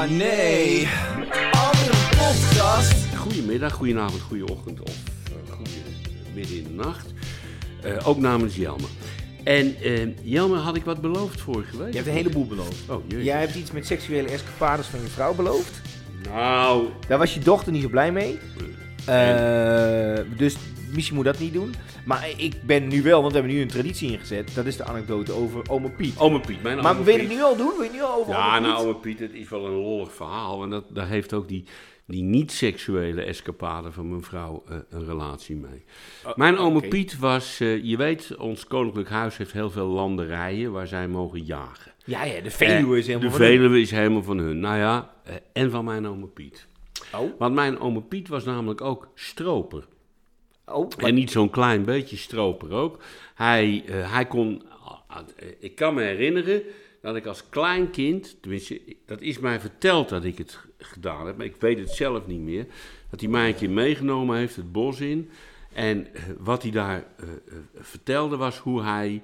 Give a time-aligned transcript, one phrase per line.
[0.00, 0.88] Oh nee.
[1.50, 3.16] Andere podcast.
[3.16, 4.96] Goedemiddag, goedenavond, goedeochtend of
[5.28, 5.70] uh, goede
[6.34, 7.12] midden in de nacht.
[7.84, 8.86] Uh, ook namens Jelme.
[9.44, 11.88] En uh, Jelme, had ik wat beloofd vorige week?
[11.88, 12.88] Je hebt een heleboel beloofd.
[12.88, 13.24] Oh, jezus.
[13.24, 15.80] Jij hebt iets met seksuele escapades van je vrouw beloofd.
[16.28, 18.38] Nou, Daar was je dochter niet zo blij mee.
[19.08, 20.56] Uh, dus
[20.94, 21.74] misschien moet dat niet doen.
[22.04, 24.54] Maar ik ben nu wel, want we hebben nu een traditie ingezet.
[24.54, 26.18] Dat is de anekdote over ome Piet.
[26.18, 27.72] Ome Piet, mijn maar wil je het nu al doen?
[27.76, 30.62] Wil je nu al over Ja, nou, ome Piet, het is wel een lollig verhaal.
[30.62, 31.64] En dat, daar heeft ook die,
[32.06, 35.84] die niet-seksuele escapade van mijn vrouw eh, een relatie mee.
[36.34, 36.88] mijn ome oké.
[36.88, 41.44] Piet was, eh, je weet, ons koninklijk huis heeft heel veel landerijen waar zij mogen
[41.44, 41.92] jagen.
[42.04, 43.46] Ja, ja, de Veluwe is Eh, helemaal De van.
[43.46, 44.60] Veluwe is helemaal van hun.
[44.60, 45.10] Nou ja,
[45.52, 46.68] en van mijn ome Piet.
[47.14, 49.86] Oh, Want mijn ome Piet was namelijk ook stroper.
[50.72, 50.88] Oh.
[50.96, 53.02] En niet zo'n klein beetje stroper ook.
[53.34, 54.62] Hij, eh, hij kon.
[55.36, 56.62] eh, Ik kan me herinneren
[57.02, 58.36] dat ik als klein kind.
[58.40, 61.36] Tenminste, dat is mij verteld dat ik het gedaan heb.
[61.36, 62.66] Maar ik weet het zelf niet meer.
[63.10, 65.30] Dat hij mij een keer meegenomen heeft het bos in.
[65.72, 69.22] En eh, wat hij daar eh, eh, vertelde was hoe hij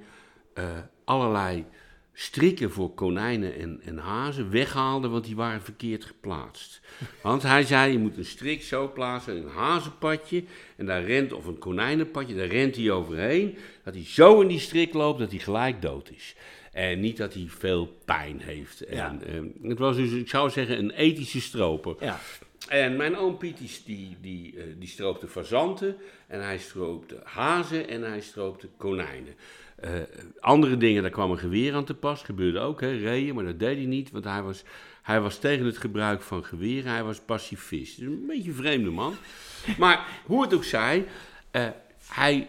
[0.55, 0.65] eh,
[1.05, 1.65] allerlei
[2.19, 6.81] strikken voor konijnen en, en hazen weghaalde, want die waren verkeerd geplaatst.
[7.23, 10.45] Want hij zei, je moet een strik zo plaatsen, een hazenpadje,
[10.77, 14.59] en daar rent, of een konijnenpadje, daar rent hij overheen, dat hij zo in die
[14.61, 16.35] strik loopt dat hij gelijk dood is.
[16.73, 18.81] En niet dat hij veel pijn heeft.
[18.81, 19.17] En, Ja.
[19.27, 21.97] eh, het was dus, ik zou zeggen, een ethische stroper.
[22.01, 22.21] Ja.
[22.69, 27.89] En mijn oom Piet die, die, die, eh, die stroopte fazanten en hij stroopte hazen
[27.89, 29.35] en hij stroopte konijnen.
[29.77, 29.91] Eh,
[30.41, 33.77] andere dingen, daar kwam een geweer aan te pas, gebeurde ook, hè, maar dat deed
[33.77, 34.65] hij niet, want hij was,
[35.03, 38.01] hij was tegen het gebruik van geweren, hij was pacifist.
[38.01, 39.15] Een beetje een vreemde man.
[39.79, 41.07] Maar hoe het ook zij,
[41.51, 41.69] eh,
[42.07, 42.49] hij,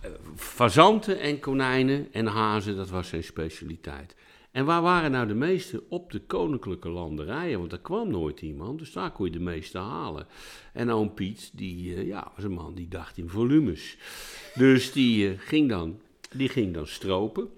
[0.00, 4.16] eh, fazanten en konijnen en hazen, dat was zijn specialiteit.
[4.50, 5.82] En waar waren nou de meeste?
[5.88, 9.78] Op de koninklijke landerijen, want daar kwam nooit iemand, dus daar kon je de meeste
[9.78, 10.26] halen.
[10.72, 13.96] En oom Piet, die ja, was een man die dacht in volumes.
[14.54, 16.00] Dus die, ging dan,
[16.36, 17.48] die ging dan stropen,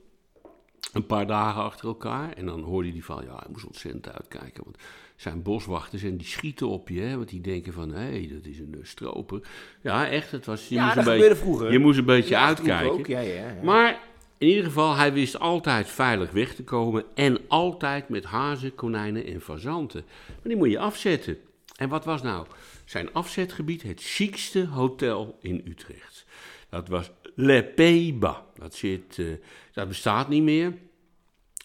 [0.93, 2.33] een paar dagen achter elkaar.
[2.33, 4.77] En dan hoorde hij van, ja, hij moest ontzettend uitkijken, want
[5.17, 8.45] zijn boswachters en die schieten op je, hè, want die denken van, hé, hey, dat
[8.45, 9.41] is een eh, stroper.
[9.81, 11.73] Ja, echt, het was, je Ja, moest dat een beetje, vroeger.
[11.73, 13.11] Je moest een beetje Ja, uitkijken.
[13.13, 13.55] Ja, ja.
[13.63, 14.01] Maar
[14.39, 17.05] in ieder geval, hij wist altijd veilig weg te komen.
[17.15, 20.05] En altijd met hazen, konijnen en fazanten.
[20.27, 21.39] Maar die moet je afzetten.
[21.77, 22.47] En wat was nou
[22.93, 23.83] zijn afzetgebied?
[23.83, 26.27] Het chicste hotel in Utrecht.
[26.69, 28.37] Dat was Le Pays-Bas.
[28.55, 29.27] Dat, zit, eh,
[29.73, 30.75] dat bestaat niet meer.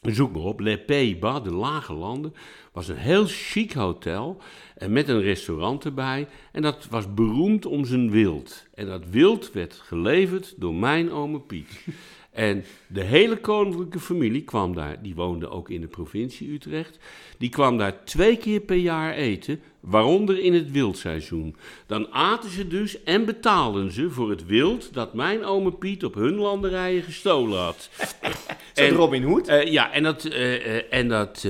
[0.02, 0.60] Zoek maar op.
[0.60, 2.34] Le Pays-Bas, de Lage Landen,
[2.72, 4.42] was een heel chic hotel.
[4.76, 6.28] En met een restaurant erbij.
[6.52, 8.66] En dat was beroemd om zijn wild.
[8.74, 11.86] En dat wild werd geleverd door mijn ome Piet.
[12.38, 15.02] En de hele koninklijke familie kwam daar.
[15.02, 17.00] Die woonde ook in de provincie Utrecht.
[17.38, 19.60] Die kwam daar twee keer per jaar eten.
[19.80, 21.56] Waaronder in het wildseizoen.
[21.86, 26.14] Dan aten ze dus en betaalden ze voor het wild dat mijn ome Piet op
[26.14, 27.90] hun landerijen gestolen had.
[28.74, 29.48] Zo'n Robin Hood.
[29.48, 31.48] Eh, ja, en dat, eh, eh, en dat,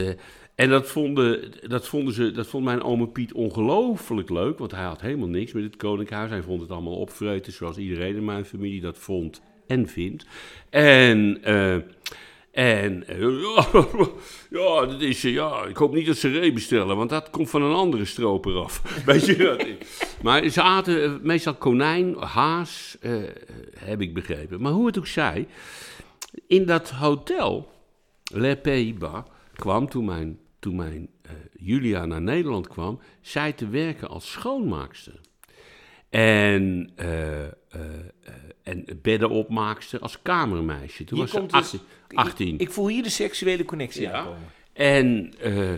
[0.55, 4.85] en dat, vonden, dat, vonden ze, dat vond mijn ome Piet ongelooflijk leuk, want hij
[4.85, 6.29] had helemaal niks met het koninkhuis.
[6.29, 10.25] Hij vond het allemaal opvreten, zoals iedereen in mijn familie dat vond en vindt.
[10.69, 11.43] En...
[11.43, 11.77] eh,
[12.57, 13.03] en
[14.49, 17.49] ja, dat is, eh, ja, ik hoop niet dat ze ree bestellen, want dat komt
[17.49, 18.81] van een andere stroper af.
[19.05, 19.65] Weet je dat?
[20.21, 22.97] Maar ze aten eh, meestal konijn, haas,
[23.79, 24.61] heb ik begrepen.
[24.61, 25.47] Maar hoe het ook zij,
[26.47, 27.71] in dat hotel,
[28.33, 29.23] Le Pays-Bas,
[29.55, 31.09] kwam toen mijn, toen mijn
[31.59, 35.19] Julia naar Nederland kwam, zij te werken als schoonmaakster.
[36.09, 36.91] En,
[38.67, 41.03] eh, en beddenopmaakster als kamermeisje.
[41.03, 42.17] Toen Hier was ze komt dus- 18.
[42.17, 42.53] 18.
[42.53, 44.11] Ik, ik voel hier de seksuele connectie Ja.
[44.11, 44.39] aankomen.
[44.73, 45.71] En, eh,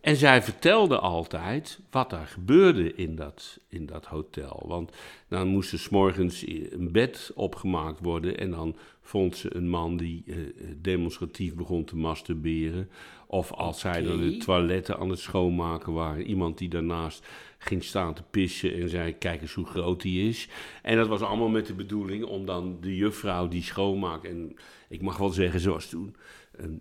[0.00, 4.62] en zij vertelde altijd wat daar gebeurde in dat, in dat hotel.
[4.66, 4.90] Want
[5.28, 8.38] dan moest er 's morgens een bed opgemaakt worden.
[8.38, 10.36] En dan vond ze een man die eh,
[10.76, 12.90] demonstratief begon te masturberen.
[13.32, 16.26] Of als zij dan de toiletten aan het schoonmaken waren.
[16.26, 17.26] Iemand die daarnaast
[17.58, 20.48] ging staan te pissen en zei: Kijk eens hoe groot die is.
[20.82, 24.24] En dat was allemaal met de bedoeling om dan de juffrouw die schoonmaakt.
[24.24, 24.56] En
[24.88, 26.16] ik mag wel zeggen, ze was toen.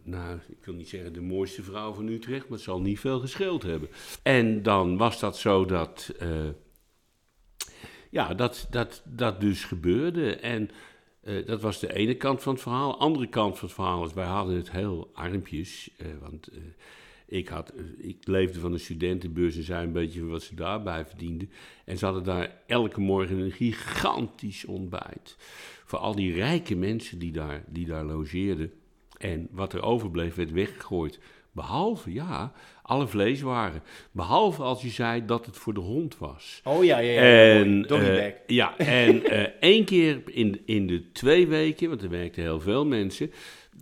[0.04, 3.20] nou, ik wil niet zeggen de mooiste vrouw van Utrecht, maar het zal niet veel
[3.20, 3.90] gescheeld hebben.
[4.24, 6.14] En dan was dat zo dat.
[6.20, 6.28] eh,
[8.10, 10.36] ja, dat, dat, dat dus gebeurde.
[10.36, 10.70] En
[11.22, 12.92] eh, dat was de ene kant van het verhaal.
[12.92, 15.90] De andere kant van het verhaal is, wij hadden het heel armpjes.
[15.98, 16.60] eh, want eh,
[17.26, 21.52] ik, had, ik leefde van een studentenbeurs en zei een beetje wat ze daarbij verdienden.
[21.86, 25.36] En ze hadden daar elke morgen een gigantisch ontbijt.
[25.86, 28.72] Voor al die rijke mensen die daar, die daar logeerden.
[29.18, 31.20] En wat er overbleef werd weggegooid.
[31.52, 32.54] Behalve, ja,
[32.92, 33.84] alle vleeswaren.
[34.12, 36.62] Behalve als je zei dat het voor de hond was.
[36.64, 37.22] Oh ja, ja, ja.
[37.22, 42.42] En, eh, ja, en eh, één keer in, in de twee weken, want er werkten
[42.42, 43.32] heel veel mensen,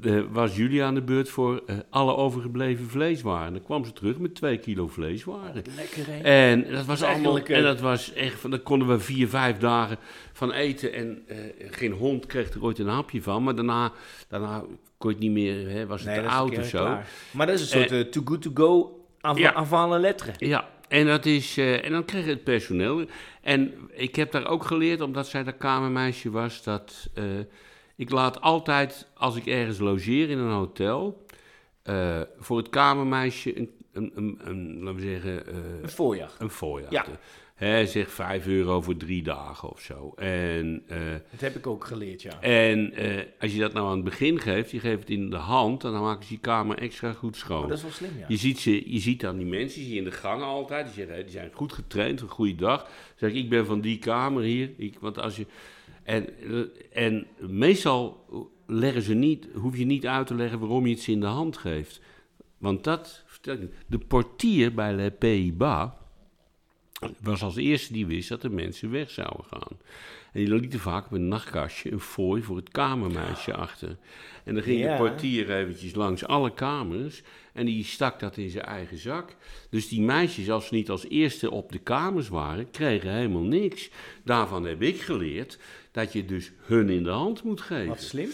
[0.02, 3.54] eh, was Julia aan de beurt voor alle overgebleven vleeswaren.
[3.54, 5.64] Dan kwam ze terug met twee kilo vleeswaren.
[5.76, 6.20] Lekker hè?
[6.22, 9.98] En dat was allemaal, en dat was echt, van, daar konden we vier, vijf dagen
[10.34, 10.94] van eten.
[10.94, 11.26] En
[11.70, 13.44] geen hond kreeg er ooit een hapje van.
[13.44, 13.92] Maar daarna,
[14.28, 14.64] daarna
[14.98, 16.84] kon je het niet meer, hè, was het te oud of zo.
[16.84, 17.08] klaar.
[17.32, 19.98] Maar dat is een soort too good to go Ja.
[20.00, 20.33] lettre.
[20.38, 23.06] Ja, en, dat is, eh, en dan kreeg het personeel.
[23.42, 27.24] En ik heb daar ook geleerd, omdat zij dat kamermeisje was, dat eh,
[27.95, 31.25] ik laat altijd, als ik ergens logeer in een hotel,
[31.83, 35.44] eh, voor het kamermeisje een, een, een, een laten we zeggen,
[35.83, 36.42] Een voorjacht.
[36.42, 36.92] een voorjaar.
[36.92, 37.06] Ja.
[37.60, 40.14] Hè, zeg 5 euro voor drie dagen of zo.
[40.16, 40.98] En, eh,
[41.32, 42.42] Dat heb ik ook geleerd, ja.
[42.42, 45.36] en eh, als je dat nou aan het begin geeft, je geeft het in de
[45.36, 47.64] hand, dan maken ze je kamer extra goed schoon.
[47.64, 48.26] Oh, dat is wel slim, ja.
[48.28, 51.24] Je ziet, ze, je ziet dan die mensen, die in de gangen altijd, die, zeggen,
[51.24, 52.84] die zijn goed getraind, een goede dag.
[52.84, 54.72] Dan zeg ik, ik ben van die kamer hier.
[54.78, 55.46] Ik, want als je,
[56.04, 58.26] en, eh, en meestal
[58.68, 61.26] leggen ze niet, hoef je niet uit te leggen waarom je het ze in de
[61.26, 62.02] hand geeft.
[62.58, 63.58] Want dat, vertel
[63.88, 65.90] de portier bij Le Pays-Bas
[67.22, 69.78] was als eerste die wist dat de mensen weg zouden gaan.
[70.34, 73.98] En die lieten vaak op een nachtkastje een fooi voor het kamermeisje achter.
[74.44, 74.92] En dan ging Ja.
[74.92, 77.22] de portier eventjes langs alle kamers
[77.54, 79.36] en die stak dat in zijn eigen zak.
[79.69, 83.90] Dus die meisjes, als ze niet als eerste op de kamers waren, kregen helemaal niks.
[84.24, 85.60] Daarvan heb ik geleerd
[85.92, 87.88] dat je dus hun in de hand moet geven.
[87.88, 88.30] Wat slim.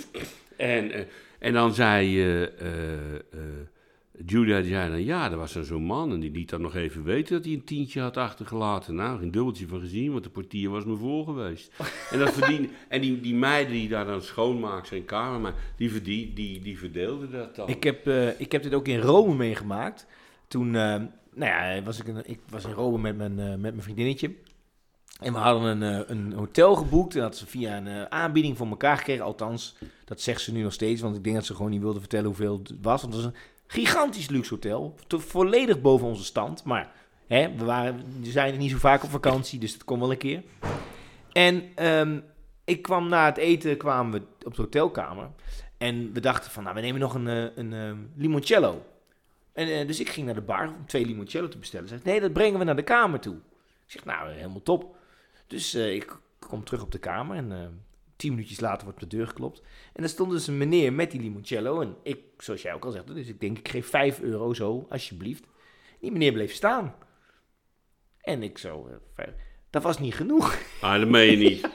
[0.58, 1.04] En, eh,
[1.40, 3.20] en dan zei eh, eh, eh,
[4.26, 7.04] Julia, zei dan, ja, er was dan zo'n man en die liet dan nog even
[7.04, 8.96] weten dat hij een tientje had achtergelaten.
[8.96, 11.72] Nou, geen dubbeltje van gezien, want de portier was me voor geweest.
[12.12, 15.92] en dat verdien, en die, die meiden die daar dan schoonmaakt zijn kamer, maar die,
[15.92, 17.70] verdien, die, die verdeelden dat dan.
[17.70, 20.06] Ik heb, eh, ik heb dit ook in Rome meegemaakt.
[20.48, 21.02] Toen, eh,
[21.34, 24.32] nou ja, was ik, een, ik was in Rome met mijn, eh, met mijn vriendinnetje.
[25.20, 27.16] En we hadden een, een hotel geboekt.
[27.16, 29.24] En dat ze via een aanbieding voor elkaar gekregen.
[29.24, 29.76] Althans,
[30.06, 31.02] dat zegt ze nu nog steeds.
[31.02, 33.02] Want ik denk dat ze gewoon niet wilde vertellen hoeveel het was.
[33.02, 34.96] Want het was een gigantisch luxe hotel.
[35.08, 36.64] Volledig boven onze stand.
[36.64, 36.92] Maar
[37.28, 39.60] hè, we, waren, we zijn er niet zo vaak op vakantie.
[39.60, 40.44] Dus dat kon wel een keer.
[41.32, 42.20] En ehm,
[42.64, 45.30] ik kwam na het eten kwamen we op de hotelkamer.
[45.78, 48.86] En we dachten van, nou, we nemen nog een, eh, een eh, limoncello.
[49.54, 51.88] En, eh, dus ik ging naar de bar om twee limoncello te bestellen.
[51.88, 53.36] Ze zei, nee, dat brengen we naar de kamer toe.
[53.86, 54.96] Ik zeg, nou, helemaal top.
[55.48, 57.68] Dus eh, ik kom terug op de kamer en eh,
[58.16, 59.60] tien minuutjes later wordt op de deur geklopt.
[59.94, 61.82] En daar stond dus een meneer met die limoncello.
[61.82, 64.86] En ik, zoals jij ook al zegt, dus ik denk, ik geef vijf euro zo,
[64.90, 65.44] alsjeblieft.
[66.00, 66.96] Die meneer bleef staan.
[68.22, 69.28] En ik zo, eh,
[69.70, 70.58] dat was niet genoeg.
[70.82, 71.70] Ah, dat meen je niet.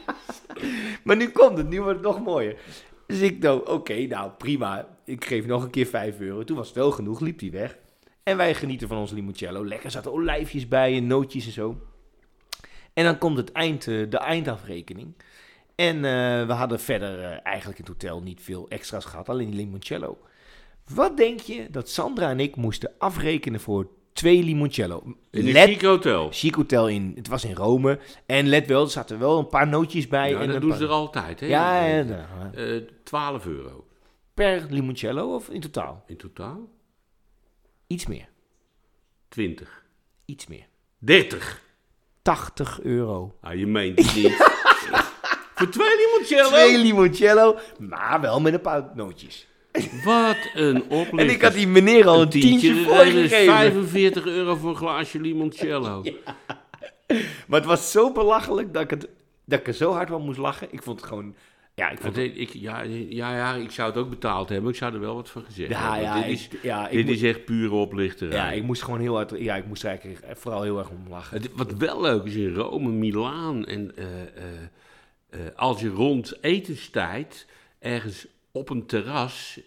[1.05, 2.61] Maar nu komt het, nu wordt het nog mooier.
[3.07, 4.99] Dus ik dacht, oké, nou prima.
[5.05, 6.45] Ik geef nog een keer 5 euro.
[6.45, 7.79] Toen was het wel genoeg, liep hij weg.
[8.23, 9.67] En wij genieten van ons limoncello.
[9.67, 11.81] Lekker, zaten olijfjes bij en nootjes en zo.
[12.93, 15.15] En dan komt het eind, eh, de eindafrekening.
[15.81, 19.51] En eh, we hadden verder eh, eigenlijk in het hotel niet veel extra's gehad, alleen
[19.51, 20.19] die limoncello.
[20.95, 25.03] Wat denk je dat Sandra en ik moesten afrekenen voor twee limoncello?
[25.31, 26.29] In een Let chic hotel.
[26.33, 27.99] chic hotel in, het was in Rome.
[28.27, 30.31] En let wel, er zaten wel een paar nootjes bij.
[30.31, 31.47] Ja, en dat doen paar- ze er altijd, hè?
[31.47, 32.51] Ja, ja, ja.
[32.55, 33.87] Eh, 12 euro
[34.35, 36.05] per limoncello of in totaal?
[36.07, 36.69] in totaal.
[37.87, 38.29] Iets meer.
[39.29, 39.85] 20.
[40.25, 40.67] Iets meer.
[40.99, 41.63] 30.
[42.23, 43.37] 80 euro.
[43.41, 44.59] Ah, je meent het niet.
[45.61, 46.49] Voor twee limoncello?
[46.49, 49.47] Twee limoncello, maar wel met een paar nootjes.
[50.05, 51.19] Wat een oplichter.
[51.19, 53.45] En ik had die meneer al een tientje voor dat is gegeven.
[53.55, 56.03] 45 euro voor een glaasje limoncello.
[57.47, 59.09] Maar het was zo belachelijk dat ik, het,
[59.45, 60.69] dat ik er zo hard van moest lachen.
[60.71, 61.35] Ik vond het gewoon...
[61.75, 64.71] Ja, ik vond deed ik, ja, ja, ja, ik zou het ook betaald hebben.
[64.71, 66.03] Ik zou er wel wat van gezegd Ja, hebben.
[66.03, 68.37] ja, dit ik- is, ja, ik dit is echt pure oplichterij.
[68.37, 69.33] ja, ik moest gewoon heel hard...
[69.39, 71.37] Ja, ik moest er eigenlijk vooral heel erg om lachen.
[71.43, 74.45] Het- wat wel leuk is in Rome, Milaan en eh, eh,
[75.31, 77.47] eh, als je rond etenstijd
[77.79, 79.61] ergens op een terras,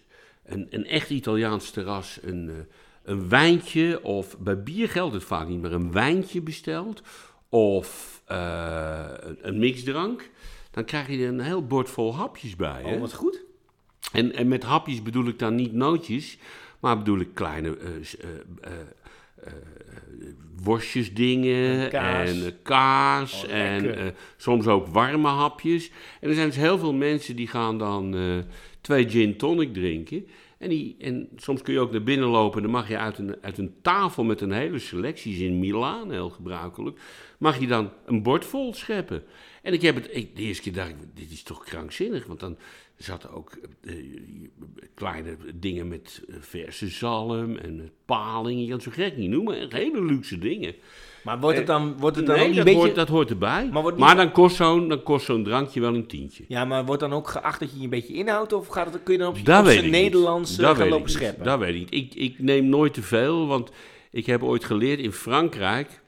[0.46, 2.56] een, een echt Italiaans terras, een, eh,
[3.04, 7.02] een wijntje of bij bier geldt het vaak niet, maar een wijntje bestelt
[7.50, 10.30] of eh, een, een mixdrank,
[10.72, 12.82] dan krijg je er een heel bord vol hapjes bij.
[12.84, 12.94] hè?
[12.94, 13.42] Oh, wat goed.
[14.12, 16.38] En, en met hapjes bedoel ik dan niet nootjes,
[16.80, 17.78] maar bedoel ik kleine
[19.46, 19.54] eh,
[20.64, 22.30] worstjesdingen En kaas.
[22.30, 24.06] en eh, kaas Oh, en eh,
[24.38, 25.92] soms ook warme hapjes.
[26.20, 28.16] En er zijn dus heel veel mensen die gaan dan
[28.82, 30.28] twee gin tonic drinken.
[30.58, 33.18] En, die, en soms kun je ook naar binnen lopen en dan mag je uit
[33.18, 37.00] een, uit een tafel met een hele selectie, is in Milaan heel gebruikelijk,
[37.38, 39.24] mag je dan een bord vol scheppen.
[39.62, 42.40] En ik heb het, ik, de eerste keer dacht ik, dit is toch krankzinnig, want
[42.40, 42.58] dan
[43.04, 43.52] zaten ook
[43.84, 43.94] eh,
[44.94, 48.60] kleine dingen met eh, verse zalm en met paling.
[48.60, 50.76] Je kan het zo gek niet noemen, echt hele luxe dingen.
[51.24, 52.80] Maar wordt het dan, wordt het dan Nee, ook dat, een beetje...
[52.80, 53.64] hoort, dat hoort erbij.
[53.64, 56.44] Maar Maar, wordt niet- dan, kost zo'n, dan kost zo'n drankje wel een tientje.
[56.48, 58.54] Ja, maar wordt dan ook geacht dat je je een beetje inhoudt?
[58.54, 59.92] Of gaat het, kun je dan op, op zijn niet.
[59.92, 61.46] Nederlands eh, gaan lopen scheppen?
[61.46, 61.94] Dat weet ik niet.
[61.94, 63.72] Ik, ik neem nooit te veel, want
[64.12, 66.02] ik heb ooit geleerd in Frankrijk.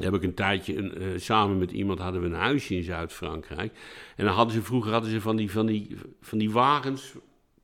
[0.00, 3.72] Heb ik een tijdje een, eh, samen met iemand hadden we een huisje in Zuid-Frankrijk.
[4.16, 7.12] En dan hadden ze vroeger hadden ze van die, van die, van die wagens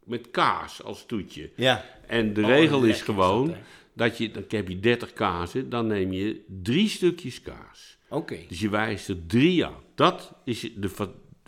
[0.04, 1.50] met kaas als toetje.
[1.54, 1.84] Ja.
[2.06, 3.54] En de Oh, regel is gewoon
[3.92, 7.98] dat, je, dan heb je 30 kazen, dan neem je drie stukjes kaas.
[8.08, 8.38] Oké.
[8.48, 9.82] Dus je wijst er drie aan.
[9.94, 10.88] Dat is de,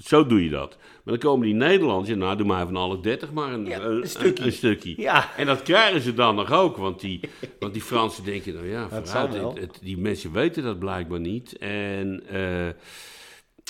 [0.04, 0.76] zo doe je dat.
[1.04, 3.80] Maar dan komen die Nederlanders, en nou doe maar van alle 30 maar een, Ja,
[3.80, 4.44] een, een stukje.
[4.44, 4.94] een stukje.
[4.96, 5.36] Ja.
[5.36, 7.20] En dat krijgen ze dan nog ook, want die,
[7.58, 11.58] want die Fransen denken, nou ja, vooruit, het- het- die mensen weten dat blijkbaar niet.
[11.58, 12.66] En, eh,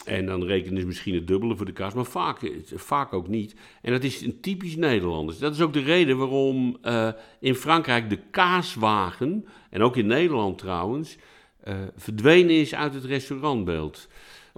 [0.04, 2.38] en dan rekenen ze misschien het dubbele voor de kaas, maar vaak,
[2.74, 3.54] vaak ook niet.
[3.82, 5.38] En dat is een typisch Nederlanders.
[5.38, 7.08] Dat is ook de reden waarom eh,
[7.40, 11.16] in Frankrijk de kaaswagen, en ook in Nederland trouwens,
[11.60, 14.08] eh, verdwenen is uit het restaurantbeeld.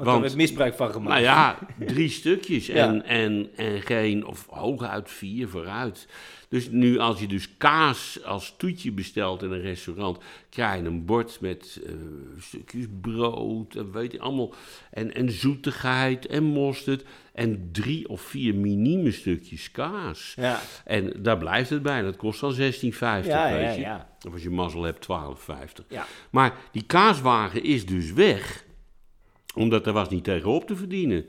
[0.04, 1.10] Want werd misbruik van gemaakt.
[1.10, 2.74] Nou ja, drie stukjes Ja.
[2.88, 6.06] en, en, en geen, of hooguit vier vooruit.
[6.48, 10.18] Dus nu als je dus kaas als toetje bestelt in een restaurant,
[10.50, 11.92] krijg je een bord met eh,
[12.40, 14.54] stukjes brood en weet je allemaal.
[14.90, 20.32] En, en zoetigheid en mosterd en drie of vier minieme stukjes kaas.
[20.36, 20.60] Ja.
[20.84, 22.02] En daar blijft het bij.
[22.02, 23.80] Dat kost dan 16,50, Ja, weet ja, je.
[23.80, 24.08] ja.
[24.26, 25.86] Of als je mazzel hebt, 12,50.
[25.88, 26.06] Ja.
[26.30, 28.64] Maar die kaaswagen is dus weg,
[29.54, 31.24] omdat er was niet tegenop te verdienen.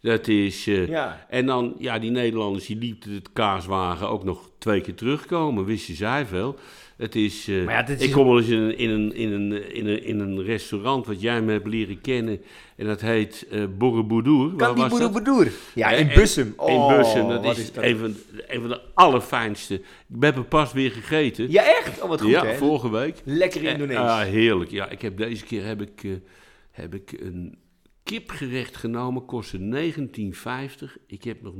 [0.00, 1.26] Dat is, eh, Ja.
[1.28, 5.94] En dan, ja, die Nederlanders die lieten het kaaswagen ook nog twee keer terugkomen, wisten
[5.94, 6.56] zij veel.
[6.96, 9.74] Het is, eh, ja, is- ik kom wel eens in een, in, een, in, een,
[9.74, 12.40] in, een, in een restaurant wat jij me hebt leren kennen.
[12.76, 14.48] En dat heet eh Borreboedoer.
[14.56, 15.48] Waar Kan die boerenbedoer?
[15.74, 16.52] Ja, in En- Bussum.
[16.56, 17.84] Oh, in Bussum, dat is, dat?
[17.84, 18.14] Een, van,
[18.48, 19.74] een van de allerfijnste.
[19.74, 19.80] Ik
[20.20, 21.50] heb er pas weer gegeten.
[21.50, 22.02] Ja, echt?
[22.02, 22.54] Oh, wat goed, Ja, hè?
[22.54, 23.20] vorige week.
[23.24, 24.02] Lekker Eh, Indonesisch.
[24.02, 24.70] Ah, heerlijk.
[24.70, 26.10] Ja, ik heb deze keer heb ik, eh,
[26.70, 27.58] heb ik een
[28.04, 29.24] kipgerecht genomen.
[29.24, 30.96] Kostte 19,50.
[31.06, 31.54] Ik heb nog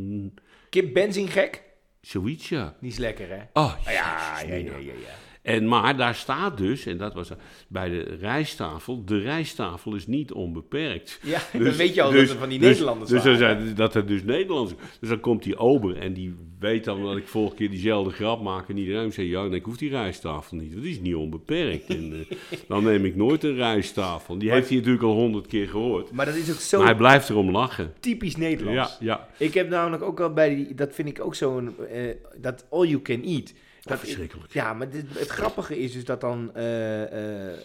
[0.70, 1.62] Kip benzin gek?
[2.00, 2.76] zoiets, ja.
[2.80, 3.42] Die is lekker, hè?
[3.52, 4.76] Oh, Ja, ja, ja, mina.
[4.76, 5.14] ja, ja.
[5.44, 7.30] En, maar daar staat dus, en dat was
[7.68, 11.18] bij de rijsttafel, de rijsttafel is niet onbeperkt.
[11.22, 13.76] Ja, dan weet je al dat er van die dus- Nederlanders dus, dan waren.
[13.76, 17.28] dat er dus Nederlanders Dus dan komt die ober en die weet dan dat ik
[17.28, 18.68] vorige keer diezelfde grap maak.
[18.68, 20.74] En iedereen zegt, ja, ik hoef die rijsttafel niet.
[20.74, 21.86] Dat is niet onbeperkt.
[21.88, 22.36] En, eh,
[22.68, 24.38] dan neem ik nooit een rijsttafel.
[24.38, 26.12] Die heeft hij natuurlijk al honderd keer gehoord.
[26.12, 27.92] Maar dat is ook zo Maar hij blijft erom lachen.
[28.00, 28.96] typisch Nederlands.
[29.00, 29.28] Ja, ja.
[29.38, 32.02] Ik heb namelijk ook al bij die, dat vind ik ook zo'n, eh,
[32.36, 33.52] dat all you can eat.
[33.84, 34.52] Dat verschrikkelijk.
[34.52, 37.58] Ja, maar dit- het grappige is dus dat dan, eh, eh,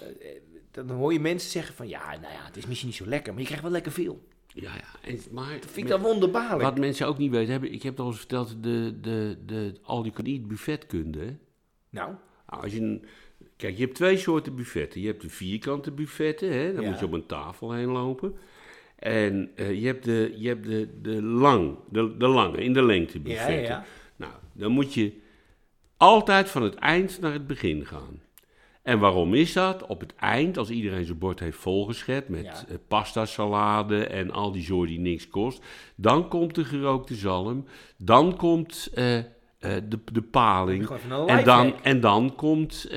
[0.72, 3.32] dan hoor je mensen zeggen van, ja, nou ja, het is misschien niet zo lekker,
[3.32, 4.28] maar je krijgt wel lekker veel.
[4.54, 5.10] ja, ja.
[5.10, 6.62] En, maar Dat vind ik dan wonderbaarlijk.
[6.62, 9.74] wat mensen ook niet weten, hebben, ik heb het al eens verteld, de, de, de
[9.84, 11.26] all-you-can-eat buffetkunde.
[11.90, 12.14] Nou,
[12.48, 13.06] Nou, als je een,
[13.58, 15.02] kijk, je hebt twee soorten buffetten.
[15.02, 16.90] Je hebt de vierkante buffetten, hè, dan Ja.
[16.90, 18.36] moet je op een tafel heen lopen.
[18.96, 22.84] En eh, je hebt de, je hebt de, de lang, de, de lange, in de
[22.84, 23.64] lengte ja, buffetten.
[23.64, 23.86] ja.
[24.16, 25.14] Nou, dan moet je
[26.00, 28.22] altijd van het eind naar het begin gaan.
[28.82, 29.86] En waarom is dat?
[29.86, 32.66] Op het eind, als iedereen zijn bord heeft volgeschet met Ja.
[32.70, 35.64] eh, pasta salade en al die zooi die niks kost,
[35.96, 37.66] dan komt de gerookte zalm,
[37.98, 39.24] dan komt eh, eh,
[39.60, 40.90] de, de paling
[41.28, 42.90] en dan, en dan komt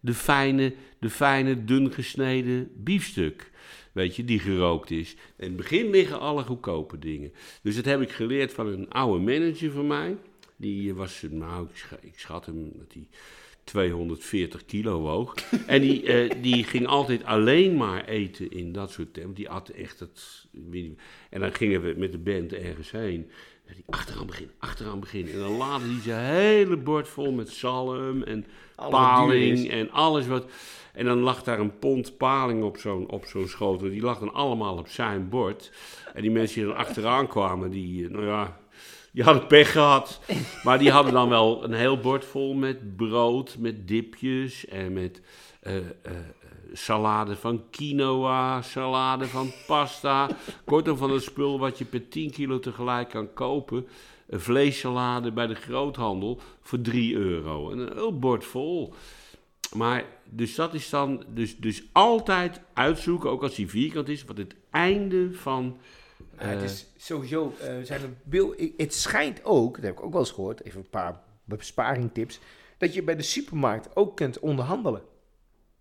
[0.00, 3.50] de, fijne, de fijne, dun gesneden biefstuk.
[3.92, 5.12] Weet je, die gerookt is.
[5.36, 7.32] In het begin liggen alle goedkope dingen.
[7.62, 10.16] Dus dat heb ik geleerd van een oude manager van mij.
[10.62, 13.08] Die was, nou, ik ik schat hem dat hij
[13.64, 15.34] 240 kilo woog.
[15.66, 19.36] en die, eh, die ging altijd alleen maar eten in dat soort tempels.
[19.36, 20.46] Die at echt het...
[21.30, 23.30] En dan gingen we met de band ergens heen.
[23.66, 25.32] En die achteraan beginnen, achteraan beginnen.
[25.32, 30.50] En dan laden hij zijn hele bord vol met zalm en paling en alles wat...
[30.92, 33.88] En dan lag daar een pond paling op zo'n op zo'n schotel.
[33.88, 35.72] Die lag dan allemaal op zijn bord.
[36.14, 38.61] En die mensen die er achteraan kwamen, die, eh, nou ja,
[39.14, 40.20] die hadden pech gehad.
[40.64, 45.20] Maar die hadden dan wel een heel bord vol met brood, met dipjes en met
[45.60, 45.84] eh, eh,
[46.72, 50.28] salade van quinoa, salade van pasta.
[50.64, 53.86] Kortom, van het spul wat je per 10 kilo tegelijk kan kopen.
[54.26, 57.70] Een vleessalade bij de groothandel voor 3 euro.
[57.70, 58.94] En een heel bord vol.
[59.72, 64.36] Maar dus dat is dan, dus, dus altijd uitzoeken, ook als die vierkant is, wat
[64.36, 65.76] het einde van.
[66.42, 70.02] Ja, het eh, is sowieso, eh, zijn er bil- het schijnt ook, dat heb ik
[70.02, 72.40] ook wel eens gehoord, even een paar besparingtips,
[72.78, 75.02] dat je bij de supermarkt ook kunt onderhandelen.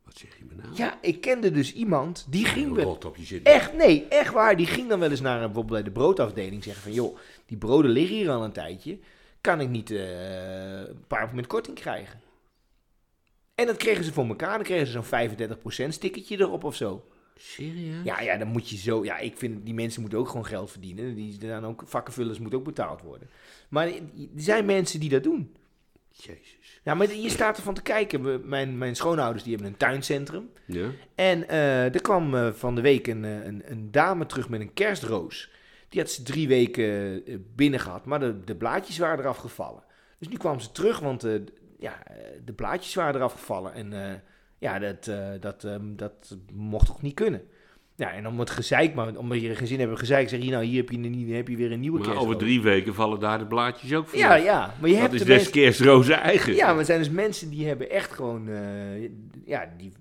[0.03, 0.75] Wat zeg je me nou?
[0.75, 2.97] Ja, ik kende dus iemand die ging wel...
[3.05, 3.43] Op je zit.
[3.43, 4.57] Echt, nee, echt waar.
[4.57, 6.93] Die ging dan wel eens naar bijvoorbeeld bij de broodafdeling zeggen van...
[6.93, 8.99] joh, die broden liggen hier al een tijdje.
[9.41, 12.19] Kan ik niet eh, een paar met korting krijgen?
[13.55, 14.55] En dat kregen ze voor elkaar.
[14.55, 17.05] Dan kregen ze zo'n 35% stickertje erop of zo.
[17.43, 18.03] Serieus?
[18.03, 19.03] Ja, ja, dan moet je zo...
[19.03, 21.15] Ja, ik vind, die mensen moeten ook gewoon geld verdienen.
[21.15, 23.29] Die dan ook, vakkenvullers moeten ook betaald worden.
[23.69, 24.01] Maar er
[24.35, 25.55] zijn mensen die dat doen.
[26.09, 26.79] Jezus.
[26.83, 28.23] Ja, maar je staat ervan te kijken.
[28.23, 30.49] We- Mijn, mijn schoonouders die hebben een tuincentrum.
[30.65, 30.89] Ja?
[31.15, 34.61] En eh, er kwam eh, van de week een, eh, een, een dame terug met
[34.61, 35.51] een kerstroos.
[35.89, 37.23] Die had ze drie weken
[37.55, 39.83] binnen gehad, maar de, de blaadjes waren eraf gevallen.
[40.17, 41.27] Dus nu kwam ze terug, want
[41.79, 42.03] ja,
[42.45, 43.73] de blaadjes waren eraf gevallen.
[43.73, 43.93] En
[44.61, 47.41] ja, dat, eh, dat, ehm, dat mocht toch niet kunnen.
[47.95, 50.77] Ja, en om het gezeik, maar om je gezin hebben gezeik, zeg je nou, hier
[50.77, 53.45] heb je, een, heb je weer een nieuwe Maar over drie weken vallen daar de
[53.45, 54.19] blaadjes ook van.
[54.19, 56.55] Ja, ja, maar je Dat hebt is de des kerstrozen eigen.
[56.55, 59.01] Ja, maar er zijn dus mensen die hebben echt gewoon, eh,
[59.45, 59.93] ja, die,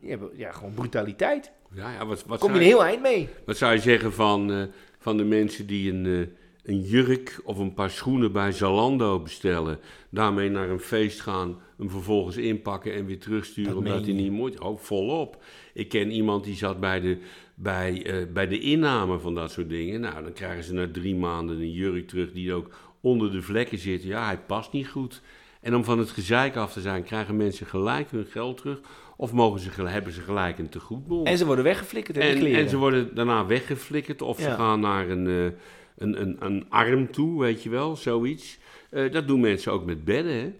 [0.00, 1.52] die hebben ja, gewoon brutaliteit.
[1.74, 3.28] Ja, ja, wat, wat, Kom je een heel eind mee.
[3.46, 4.62] wat zou je zeggen van, eh,
[4.98, 6.32] van de mensen die een,
[6.64, 9.78] een jurk of een paar schoenen bij Zalando bestellen,
[10.10, 14.32] daarmee naar een feest gaan, hem vervolgens inpakken en weer terugsturen Dat omdat hij niet
[14.32, 14.60] moet?
[14.60, 15.42] Oh, volop.
[15.72, 17.18] Ik ken iemand die zat bij de,
[17.54, 20.00] bij, eh, bij de inname van dat soort dingen.
[20.00, 23.78] Nou, dan krijgen ze na drie maanden een jurk terug die ook onder de vlekken
[23.78, 24.02] zit.
[24.02, 25.22] Ja, hij past niet goed.
[25.60, 28.80] En om van het gezeik af te zijn, krijgen mensen gelijk hun geld terug.
[29.16, 31.26] Of mogen ze, hebben ze gelijk een tegoedbon.
[31.26, 35.26] En ze worden weggeflikkerd En, en ze worden daarna weggeflikkerd of ze gaan naar een,
[35.26, 35.58] eh,
[35.96, 38.58] een, een, een arm toe, weet je wel, zoiets.
[38.90, 40.52] Eh, dat doen mensen ook met bedden, hè.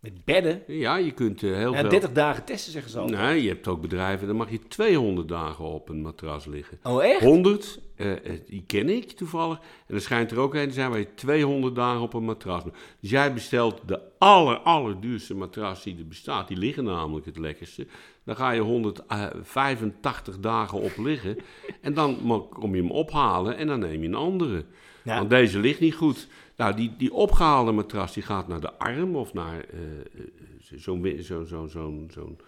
[0.00, 0.62] Met bedden.
[0.66, 1.88] Ja, je kunt eh, heel Ja, veel...
[1.90, 3.08] 30 dagen testen, zeggen ze al.
[3.08, 6.78] Nee, je hebt ook bedrijven, dan mag je 200 dagen op een matras liggen.
[6.82, 7.20] Oh, echt?
[7.20, 8.10] 100, eh,
[8.46, 9.58] die ken ik toevallig.
[9.86, 12.64] En er schijnt er ook een te zijn waar je 200 dagen op een matras
[12.64, 12.74] moet.
[13.00, 16.48] Dus jij bestelt de aller, allerduurste matras die er bestaat.
[16.48, 17.86] Die liggen namelijk het lekkerste.
[18.26, 21.36] Dan ga je 185 dagen op liggen.
[21.80, 22.18] En dan
[22.50, 24.64] kom je hem ophalen en dan neem je een andere.
[25.04, 25.16] Ja.
[25.18, 26.28] Want deze ligt niet goed.
[26.56, 29.80] Nou, die, die opgehaalde matras die gaat naar de arm of naar eh,
[30.14, 32.38] eh, zo'n wi- zo, zo, zo'n zo'n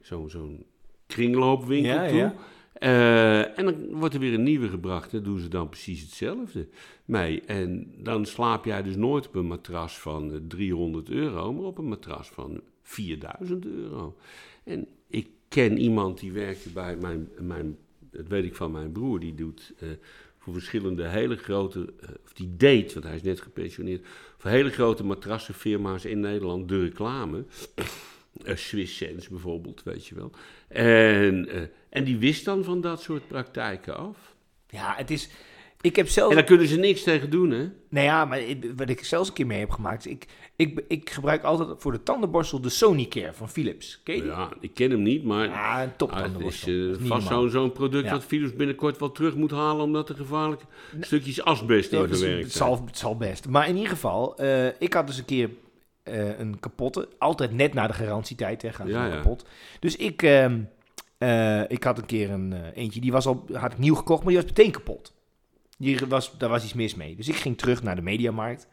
[0.00, 0.64] zo'n zo'n
[1.06, 2.16] kringloopwinkel Ja, toe.
[2.16, 2.34] ja.
[2.74, 5.10] Eh, en dan wordt er weer een nieuwe gebracht.
[5.12, 6.68] Daar doen ze dan precies hetzelfde
[7.04, 7.40] mee.
[7.42, 11.78] En dan slaap jij dus nooit op een matras van eh, 300 euro, maar op
[11.78, 14.16] een matras van 4000 euro.
[14.64, 17.76] En ik ken iemand die werkte bij mijn, mijn
[18.16, 19.88] dat weet ik van mijn broer, die doet eh,
[20.38, 24.06] voor verschillende hele grote, eh, of die deed, want hij is net gepensioneerd,
[24.38, 27.44] voor hele grote matrassenfirma's in Nederland de reclame.
[28.44, 30.30] Eh, Swiss Sense bijvoorbeeld, weet je wel.
[30.68, 31.48] En,
[31.88, 34.34] en die wist dan van dat soort praktijken af.
[34.68, 35.28] Ja, het is...
[35.84, 36.28] Ik heb zelf...
[36.30, 37.68] En daar kunnen ze niks tegen doen, hè?
[37.88, 40.06] Nou ja, maar ik- wat ik zelfs een keer mee heb gemaakt...
[40.06, 44.00] Ik, ik, ik gebruik altijd voor de tandenborstel de Sonicare van Philips.
[44.04, 44.30] Ken je die?
[44.30, 46.72] Ja, ik ken hem niet, maar Ja, een top ah, het is tandenborstel.
[46.72, 48.10] eh, Dat vast zo'n zo'n product Ja.
[48.10, 49.84] wat Philips binnenkort wel terug moet halen...
[49.84, 50.64] omdat er gevaarlijke
[51.00, 53.48] stukjes asbest in dat is- verwerkt het, zal, het zal best.
[53.48, 55.50] Maar in ieder geval, eh, ik had dus een keer
[56.02, 57.08] eh, een kapotte.
[57.18, 59.44] Altijd net na de garantietijd, hè, gaan ze Ja, kapot.
[59.80, 60.60] Dus ik, ehm,
[61.18, 64.32] eh, ik had een keer een eentje, die was al, had ik nieuw gekocht, maar
[64.32, 65.12] die was meteen kapot.
[65.78, 67.16] Die was, daar was iets mis mee.
[67.16, 68.68] Dus ik ging terug naar de Mediamarkt.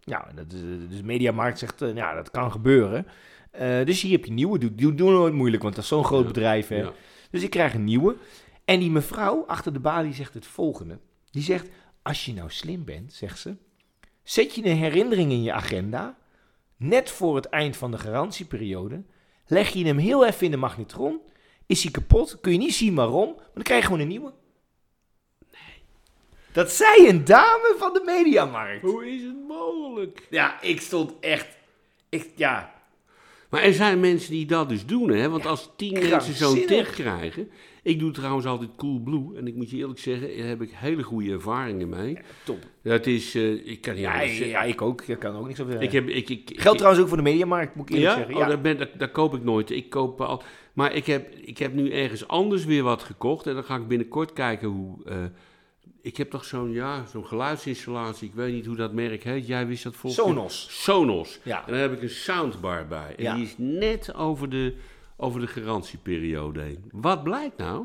[0.00, 3.06] Ja, dat is, eh, dus de Mediamarkt zegt, eh, ja, dat kan gebeuren.
[3.50, 4.58] Eh, dus hier heb je een nieuwe.
[4.58, 6.68] Doe, doe, doe nooit moeilijk, want dat is zo'n groot Ja, bedrijf.
[6.68, 6.76] Hè.
[6.76, 6.92] Ja.
[7.30, 8.16] Dus ik krijg een nieuwe.
[8.64, 10.98] En die mevrouw achter de balie zegt het volgende.
[11.30, 11.68] Die zegt,
[12.02, 13.56] als je nou slim bent, zegt ze,
[14.22, 16.16] zet je een herinnering in je agenda,
[16.76, 19.02] net voor het eind van de garantieperiode,
[19.46, 21.20] leg je hem heel even in de magnetron,
[21.66, 24.32] is hij kapot, kun je niet zien waarom, maar dan krijg je gewoon een nieuwe.
[26.54, 28.82] Dat zei een dame van de Mediamarkt.
[28.82, 30.26] Hoe is het mogelijk?
[30.30, 31.46] Ja, ik stond echt,
[32.08, 32.72] ik, ja,
[33.50, 35.28] Maar er zijn mensen die dat dus doen, hè?
[35.28, 37.50] Want als tien mensen zo'n tip krijgen...
[37.82, 39.36] Ik doe trouwens altijd Coolblue.
[39.36, 42.18] En ik moet je eerlijk zeggen, daar heb ik hele goede ervaringen mee.
[42.44, 42.58] top.
[42.82, 43.34] Dat is...
[43.34, 45.82] eh, ik kan niet Ja, anders ja, ik ook, ik kan ook niks over.
[45.82, 48.16] Ik heb, ik, ik, ik- Geldt trouwens ook voor de Mediamarkt, moet ik eerlijk ja?
[48.18, 48.34] zeggen.
[48.34, 49.70] Oh, Ja, daar, ben, daar, daar koop ik nooit.
[49.70, 50.42] Ik koop al.
[50.72, 53.46] Maar ik heb, ik heb nu ergens anders weer wat gekocht.
[53.46, 54.96] En dan ga ik binnenkort kijken hoe.
[55.04, 55.16] eh,
[56.04, 58.28] ik heb toch zo'n ja, zo'n geluidsinstallatie.
[58.28, 59.46] Ik weet niet hoe dat merk heet.
[59.46, 60.22] Jij wist dat volgens?
[60.26, 60.66] Sonos.
[60.82, 61.38] Sonos.
[61.42, 61.66] Ja.
[61.66, 63.14] En daar heb ik een soundbar bij.
[63.16, 63.34] En Ja.
[63.34, 64.74] die is net over de,
[65.16, 66.84] over de garantieperiode heen.
[66.92, 67.84] Wat blijkt nou?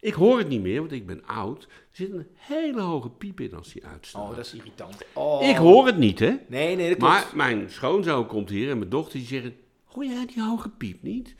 [0.00, 1.62] Ik hoor het niet meer, want ik ben oud.
[1.62, 4.22] Er zit een hele hoge piep in als die uitstaat.
[4.30, 5.02] Oh, dat is irritant.
[5.12, 5.48] Oh.
[5.48, 6.36] Ik hoor het niet, hè?
[6.48, 7.12] Nee, nee, dat klopt.
[7.12, 9.56] Maar mijn schoonzoon komt hier en mijn dochter die zeggen...
[9.84, 11.34] Hoor jij die hoge piep niet?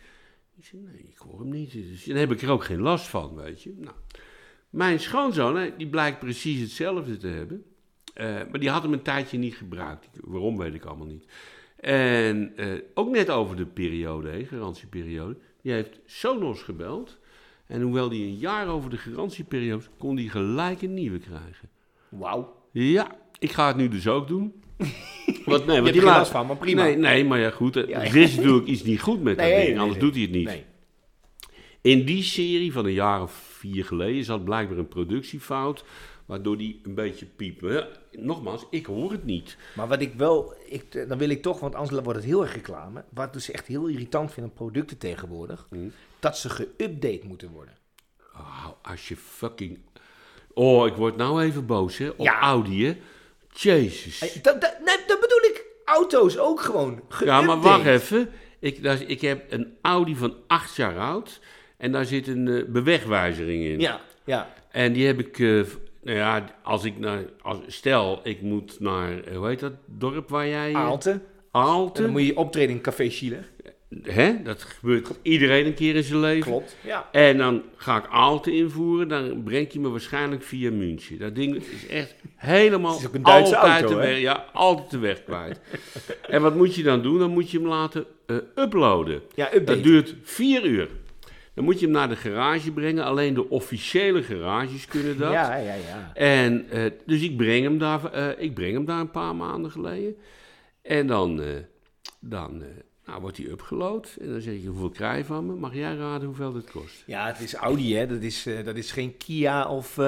[0.57, 1.73] Ik zeg, nee, ik hoor hem niet.
[1.73, 3.73] Dus dan heb ik er ook geen last van, weet je.
[3.77, 3.95] Nou,
[4.75, 7.65] mijn schoonzoon, die blijkt precies hetzelfde te hebben.
[8.15, 10.09] Eh, maar die had hem een tijdje niet gebruikt.
[10.21, 11.25] Waarom, weet ik allemaal niet.
[11.77, 15.37] En eh, ook net over de periode, garantieperiode.
[15.63, 17.19] Die heeft Sonos gebeld.
[17.67, 21.69] En hoewel die een jaar over de garantieperiode kon die gelijk een nieuwe krijgen.
[22.09, 22.57] Wauw.
[22.71, 24.53] Ja, ik ga het nu dus ook doen.
[25.45, 26.83] Want, nee, want die laat- last van, maar prima.
[26.83, 27.77] Nee, nee, maar ja goed.
[27.77, 28.01] Er Ja.
[28.01, 30.31] er is natuurlijk iets niet goed met dat Nee, ding, nee, anders doet hij het
[30.31, 30.65] niet.
[31.85, 35.85] In die serie van een jaar of vier geleden zat blijkbaar een productiefout,
[36.27, 39.57] waardoor die een beetje ja, nogmaals, ik hoor het niet.
[39.75, 42.55] Maar wat ik wel, ik, dan wil ik toch, want anders wordt het heel erg
[42.55, 43.05] reclame.
[43.11, 45.89] Wat ik dus echt heel irritant vind aan producten tegenwoordig, Hm.
[46.19, 47.75] dat ze geüpdate moeten worden.
[48.35, 49.79] Oh, als je fucking...
[50.55, 52.09] Oh, ik word nou even boos, hè.
[52.09, 52.41] Op Ja.
[52.41, 52.97] Audi, hè.
[53.53, 54.19] Jezus.
[54.43, 55.65] Dat, dat, nee, dat bedoel ik.
[55.85, 57.01] Auto's ook gewoon.
[57.25, 58.31] Ja, maar wacht even.
[58.59, 61.41] Ik, ik heb een Audi van acht jaar oud.
[61.77, 63.81] En daar zit een eh, bewegwijzering in.
[63.81, 64.53] Ja, ja.
[64.71, 65.49] En die heb ik, eh,
[66.03, 70.29] nou ja, als ik naar, als, stel ik moet naar, eh, hoe heet dat dorp
[70.29, 70.71] waar jij...
[70.71, 71.11] eh, Aalte.
[71.11, 72.03] En Aalte.
[72.03, 73.39] dan moet je optreden in Café Chile.
[74.03, 74.43] Hè?
[74.43, 76.51] Dat gebeurt iedereen een keer in zijn leven.
[76.51, 76.77] Klopt.
[76.85, 77.09] Ja.
[77.13, 81.19] En dan ga ik Aalte invoeren, dan breng je me waarschijnlijk via München.
[81.19, 84.11] Dat ding is echt helemaal is ook een Duitse altijd, auto, de hè?
[84.13, 85.61] weg, ja, altijd de weg kwijt.
[86.29, 87.19] en wat moet je dan doen?
[87.19, 88.07] Dan moet je hem laten
[88.57, 89.23] uploaden.
[89.35, 89.49] Ja.
[89.65, 90.89] Dat duurt vier uur.
[91.55, 93.05] Dan moet je hem naar de garage brengen.
[93.05, 95.33] Alleen de officiële garages kunnen dat.
[95.33, 96.11] Ja, ja, ja.
[96.15, 99.71] En eh, dus ik breng, hem daar, eh, ik breng hem daar een paar maanden
[99.71, 100.17] geleden.
[100.83, 101.49] En dan, eh,
[102.21, 102.63] dan
[103.07, 104.17] nou, wordt hij upgeload.
[104.21, 105.55] En dan zeg je, hoeveel krijg je van me?
[105.55, 107.03] Mag jij raden hoeveel dit kost?
[107.07, 108.07] Ja, het is Audi, hè.
[108.07, 109.99] Dat is, dat is geen Kia of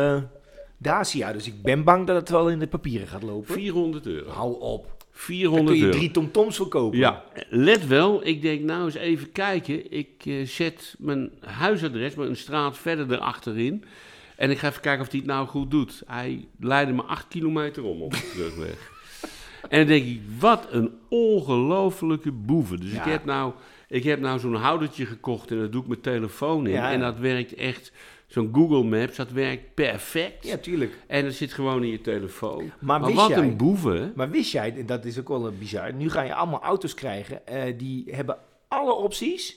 [0.78, 1.32] Dacia.
[1.32, 3.54] Dus ik ben bang dat het wel in de papieren gaat lopen.
[3.54, 4.30] 400 euro.
[4.30, 4.95] Hou op.
[5.16, 5.98] Dan 400 kun je euro.
[5.98, 6.98] drie tomtoms verkopen.
[6.98, 9.92] Ja, let wel, ik denk nou eens even kijken.
[9.92, 13.84] Ik eh, zet mijn huisadres, maar een straat verder erachterin.
[14.36, 16.02] En ik ga even kijken of hij het nou goed doet.
[16.06, 18.90] Hij leidde me acht kilometer om op de terugweg.
[19.68, 22.80] en dan denk ik, wat een ongelofelijke boeven.
[22.80, 23.52] Dus ik heb nou,
[23.88, 26.72] ik heb nou zo'n houdertje gekocht en dat doe ik mijn telefoon in.
[26.72, 26.92] Ja.
[26.92, 27.92] En dat werkt echt,
[28.26, 30.46] zo'n Google Maps, dat werkt perfect.
[30.46, 30.92] Ja, tuurlijk.
[31.06, 32.72] En dat zit gewoon in je telefoon.
[32.80, 34.12] Maar wist wat jij- een boeven?
[34.16, 36.94] Maar wist jij, en dat is ook wel een bizar, nu ga je allemaal auto's
[36.94, 39.56] krijgen, eh, die hebben alle opties,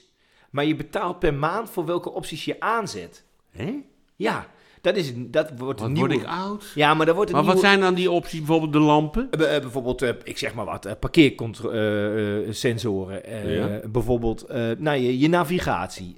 [0.50, 3.24] maar je betaalt per maand voor welke opties je aanzet.
[3.50, 3.78] Hè?
[4.16, 4.46] Ja,
[4.80, 6.08] dat, is, dat wordt een Wat nieuwe...
[6.08, 6.72] word ik oud?
[6.74, 8.38] Ja, maar dat wordt Maar wat zijn dan die opties?
[8.38, 9.28] Bijvoorbeeld de lampen?
[9.30, 13.50] Eh, eh, bijvoorbeeld, eh, ik zeg maar wat, eh, parkeersensoren.
[13.52, 13.80] Ja.
[13.88, 14.44] Bijvoorbeeld,
[14.78, 16.14] nou, je, je navigatie.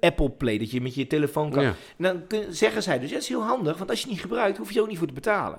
[0.00, 1.62] Apple Play, dat je met je telefoon kan.
[1.62, 1.68] Ja.
[1.68, 1.74] En
[2.04, 4.58] dan kun- zeggen zij dus, dat is heel handig, want als je het niet gebruikt,
[4.58, 5.58] hoef je er ook niet voor te betalen.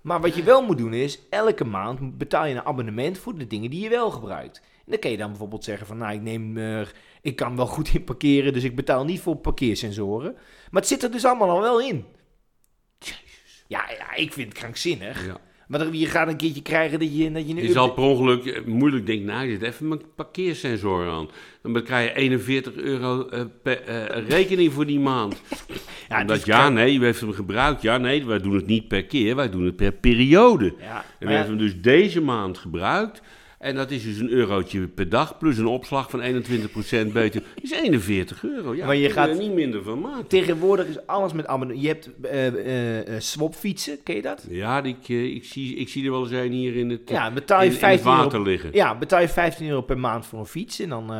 [0.00, 3.46] Maar wat je wel moet doen is, elke maand betaal je een abonnement voor de
[3.46, 4.56] dingen die je wel gebruikt.
[4.58, 6.86] En dan kun je dan bijvoorbeeld zeggen van, nou, ik neem, eh,
[7.22, 10.32] ik kan wel goed in parkeren, dus ik betaal niet voor parkeersensoren.
[10.70, 12.04] Maar het zit er dus allemaal al wel in.
[13.66, 15.26] Ja, ja, ik vind het krankzinnig.
[15.26, 15.40] Ja.
[15.68, 18.44] Maar je gaat een keertje krijgen dat je, dat je een Je zal per ongeluk
[18.44, 21.28] eh, moeilijk denken, nou, je zet even mijn parkeersensor aan.
[21.62, 25.36] Dan krijg je 41 euro eh, per, eh, rekening voor die maand.
[26.08, 27.82] Ja, Ja, dus ja, nee, u heeft hem gebruikt.
[27.82, 30.74] Ja, nee, wij doen het niet per keer, wij doen het per periode.
[30.80, 33.22] Ja, En we ja, hebben hem dus deze maand gebruikt.
[33.58, 37.42] En dat is dus een eurotje per dag, plus een opslag van 21% beter.
[37.54, 38.74] Dat is 41 euro.
[38.74, 40.26] Ja, Maar je gaat- er niet minder van maken.
[40.26, 41.82] tegenwoordig is alles met abonnement.
[41.82, 44.46] Je hebt eh, eh, swapfietsen, ken je dat?
[44.48, 47.58] Ja, ik, ik, zie, ik zie er wel eens een hier in het, Ja, betaal
[47.62, 48.70] je in, in het 15 euro, water liggen.
[48.72, 50.80] ja, betaal je 15 euro per maand voor een fiets.
[50.80, 51.12] En dan,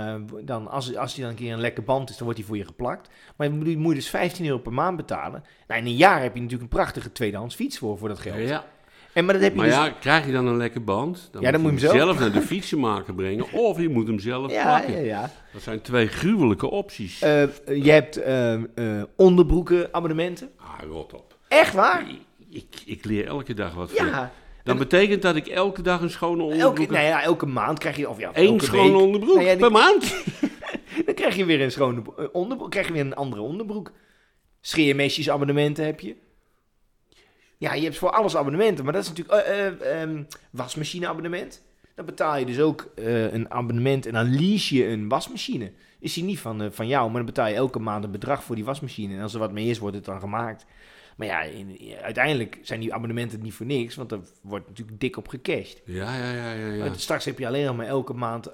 [0.45, 2.57] dan als, als die dan een keer een lekke band is, dan wordt die voor
[2.57, 3.09] je geplakt.
[3.37, 5.43] Maar je moet, je moet dus 15 euro per maand betalen.
[5.69, 8.49] Nou, in een jaar heb je natuurlijk een prachtige tweedehands fiets voor, voor dat geld.
[8.49, 8.65] Ja,
[9.19, 9.77] En, maar dat heb je Maar dus...
[9.77, 12.33] ja, krijg je dan een lekker band, dan, Ja, dan moet je hem zelf naar
[12.33, 15.05] de fietsenmaker brengen, of je moet hem zelf ja, plakken.
[15.05, 15.31] ja, ja.
[15.53, 17.23] Dat zijn twee gruwelijke opties.
[17.23, 18.61] Eh, je hebt eh, eh,
[19.17, 20.51] onderbroeken abonnementen.
[20.57, 21.37] ah, rot op.
[21.49, 22.07] Echt waar?
[22.51, 24.07] Ik, ik leer elke dag wat van.
[24.07, 24.33] Ja.
[24.65, 27.97] Dat betekent dat ik elke dag een schone onderbroek Elke, nou ja, elke maand krijg
[27.97, 28.09] je...
[28.09, 29.01] Of ja, Eén elke schone week.
[29.01, 30.25] onderbroek Nou ja, per maand.
[31.07, 32.03] Dan krijg je weer een schone
[32.33, 32.71] onderbroek.
[32.71, 33.93] krijg je weer een andere onderbroek.
[34.61, 36.17] Scheermesjes abonnementen heb je.
[37.59, 38.85] Ja, je hebt voor alles abonnementen.
[38.85, 39.39] Maar dat is natuurlijk...
[39.47, 41.63] eh, eh, ehm, wasmachine abonnement.
[41.95, 45.73] Dan betaal je dus ook eh, een abonnement en dan lease je een wasmachine.
[46.01, 48.55] Is die niet van, van jou, maar dan betaal je elke maand een bedrag voor
[48.55, 49.15] die wasmachine.
[49.17, 50.67] En als er wat mee is, wordt het dan gemaakt.
[51.17, 55.17] Maar ja, in- uiteindelijk zijn die abonnementen niet voor niks, want er wordt natuurlijk dik
[55.17, 55.83] op gecashed.
[55.85, 56.73] Ja, ja, ja, ja.
[56.73, 56.85] ja.
[56.85, 58.49] Maar Straks heb je alleen nog maar elke maand,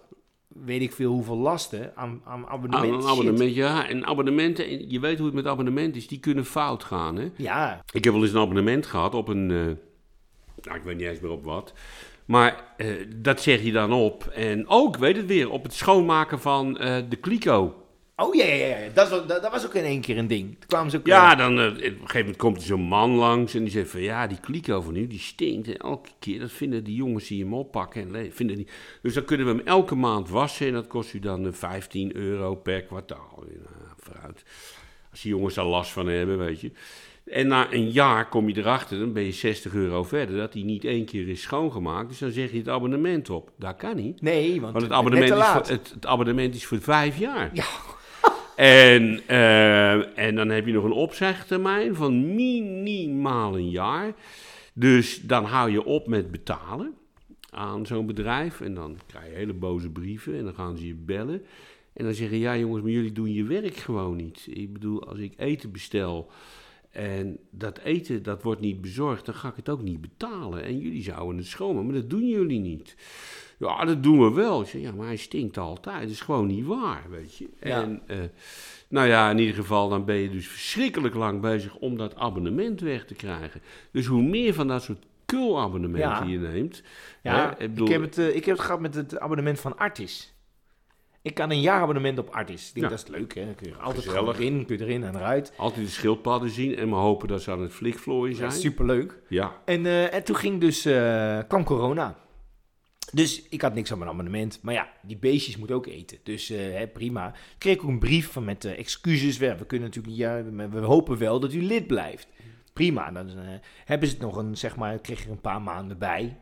[0.64, 2.98] weet ik veel hoeveel lasten aan, aan abonnementen.
[2.98, 3.88] een abonnement, ja.
[3.88, 7.30] En abonnementen, je weet hoe het met abonnementen is, die kunnen fout gaan, hè.
[7.36, 9.50] Ja, Ik heb wel eens een abonnement gehad op een.
[9.50, 9.56] eh,
[10.64, 11.72] nou, ik weet niet eens meer op wat.
[12.24, 12.86] Maar eh,
[13.16, 14.24] dat zeg je dan op.
[14.24, 17.74] En ook, weet het weer, op het schoonmaken van eh, de kliko.
[18.16, 18.88] Oh ja, ja, ja.
[18.94, 20.48] Dat, was, dat, dat was ook in één keer een ding.
[20.58, 21.06] Toen kwamen ze ook...
[21.06, 23.72] Ja, eh, dan eh, op een gegeven moment komt er zo'n man langs en die
[23.72, 25.68] zegt van ja, die kliko van nu, die stinkt.
[25.68, 28.14] En elke keer, dat vinden die jongens die hem oppakken.
[28.14, 28.66] En vinden die...
[29.02, 32.16] Dus dan kunnen we hem elke maand wassen en dat kost u dan eh, 15
[32.16, 33.44] euro per kwartaal.
[33.46, 34.42] Nou, vooruit.
[35.10, 36.72] Als die jongens daar last van hebben, weet je.
[37.24, 40.62] En na een jaar kom je erachter, dan ben je 60 euro verder, dat hij
[40.62, 42.08] niet één keer is schoongemaakt.
[42.08, 43.50] Dus dan zeg je het abonnement op.
[43.58, 44.20] Dat kan niet.
[44.20, 47.50] Nee, want, Want het abonnement, is voor, het, het abonnement is voor vijf jaar.
[47.52, 47.64] Ja.
[48.56, 54.14] En, eh, en dan heb je nog een opzegtermijn van minimaal een jaar.
[54.72, 56.94] Dus dan hou je op met betalen
[57.50, 58.60] aan zo'n bedrijf.
[58.60, 61.42] En dan krijg je hele boze brieven en dan gaan ze je bellen.
[61.92, 64.46] En dan zeggen, ja jongens, maar jullie doen je werk gewoon niet.
[64.50, 66.30] Ik bedoel, als ik eten bestel
[66.90, 70.62] en dat eten dat wordt niet bezorgd, dan ga ik het ook niet betalen.
[70.62, 72.96] En jullie zouden het schoonmaken, maar dat doen jullie niet.
[73.58, 74.60] Ja, dat doen we wel.
[74.60, 76.00] Ik zeg, ja, maar hij stinkt altijd.
[76.00, 77.48] Dat is gewoon niet waar, weet je.
[77.60, 77.82] Ja.
[77.82, 78.18] En, eh,
[78.88, 82.80] nou ja, in ieder geval, dan ben je dus verschrikkelijk lang bezig om dat abonnement
[82.80, 83.60] weg te krijgen.
[83.92, 86.32] Dus hoe meer van dat soort kul-abonnementen Ja.
[86.32, 86.82] je neemt.
[87.22, 89.76] Ja, hè, ik, bedoel- heb het, eh, ik heb het gehad met het abonnement van
[89.78, 90.32] Artis.
[91.22, 92.68] Ik kan een jaarabonnement op Artis.
[92.68, 92.90] Ik denk, Ja.
[92.96, 93.44] Dat is leuk, hè?
[93.44, 94.38] Dan kun je altijd Gezellig.
[94.38, 95.52] erin, kun je erin en eruit.
[95.56, 98.50] Altijd de schildpadden zien en maar hopen dat ze aan het flikvlooien zijn.
[98.50, 99.18] Ja, superleuk.
[99.28, 102.16] Ja, En, eh, en toen ging dus, eh, kwam corona.
[103.14, 104.58] Dus ik had niks aan mijn abonnement.
[104.62, 106.18] Maar ja, die beestjes moeten ook eten.
[106.22, 107.28] Dus eh, hè, prima.
[107.28, 109.36] Ik kreeg ook een brief van met eh, excuses.
[109.36, 112.28] We, we kunnen natuurlijk niet, ja, we hopen wel dat u lid blijft.
[112.72, 113.10] Prima.
[113.10, 113.34] Dan eh,
[113.84, 116.38] hebben ze het nog een, zeg maar, kreeg er een paar maanden bij.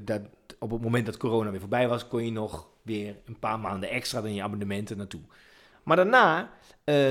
[0.00, 0.20] Dat,
[0.58, 3.90] op het moment dat corona weer voorbij was, kon je nog weer een paar maanden
[3.90, 5.20] extra dan je abonnementen naartoe.
[5.82, 6.50] Maar daarna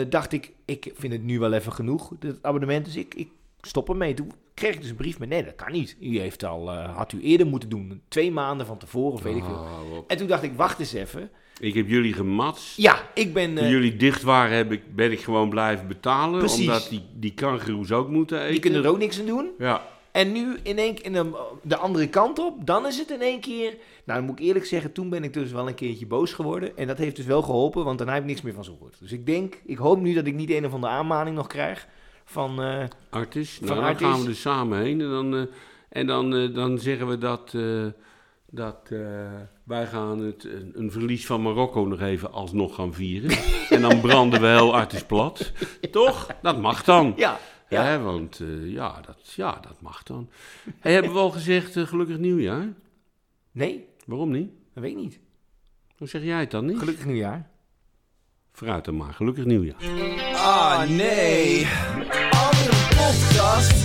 [0.09, 2.85] dacht ik, ik vind het nu wel even genoeg, het abonnement.
[2.85, 3.29] Dus ik, ik
[3.61, 4.15] stop ermee.
[4.53, 5.95] Kreeg ik dus een brief met, nee, dat kan niet.
[5.99, 8.01] U heeft al, eh, had u eerder moeten doen.
[8.07, 9.65] Twee maanden van tevoren, of weet ik veel.
[9.97, 10.09] Op.
[10.09, 11.29] En toen dacht ik, wacht eens even.
[11.59, 12.77] Ik heb jullie gematst.
[12.77, 13.55] Ja, ik ben...
[13.55, 16.39] Toen eh, jullie dicht waren, heb ik, ben ik gewoon blijven betalen.
[16.39, 16.59] Precies.
[16.59, 18.51] Omdat die, die kangoeroes ook moeten eten.
[18.51, 19.49] die kunnen er ook niks aan doen.
[19.57, 23.11] Ja, En nu in één keer in de, de andere kant op, dan is het
[23.11, 23.69] in één keer...
[24.05, 26.77] Nou, dan moet ik eerlijk zeggen, toen ben ik dus wel een keertje boos geworden.
[26.77, 28.95] En dat heeft dus wel geholpen, want daarna heb ik niks meer van ze gehoord.
[28.99, 31.87] Dus ik denk, ik hoop nu dat ik niet een of andere aanmaning nog krijg
[32.25, 32.61] van...
[32.61, 33.57] eh, Artis.
[33.63, 35.01] Van Nou, dan gaan we er samen heen.
[35.01, 35.41] En dan, eh,
[35.89, 37.55] en dan, eh, dan zeggen we dat,
[38.49, 38.91] dat
[39.63, 43.29] wij gaan het, een, een verlies van Marokko nog even alsnog gaan vieren.
[43.69, 45.51] en dan branden we heel Artis plat.
[45.91, 46.27] Toch?
[46.41, 47.13] Dat mag dan.
[47.15, 47.83] ja, ja.
[47.83, 50.29] Hè, want ja, dat, ja, dat mag dan.
[50.79, 52.73] Hey, hebben we al gezegd gelukkig nieuwjaar?
[53.51, 54.51] Nee, Waarom niet?
[54.73, 55.19] dat weet ik niet.
[55.97, 56.77] Hoe zeg jij het dan niet?
[56.79, 57.49] Gelukkig nieuwjaar.
[58.53, 59.13] Vooruit maar.
[59.13, 59.75] Gelukkig nieuwjaar.
[60.35, 61.67] Ah nee,
[62.29, 63.82] andere podcast.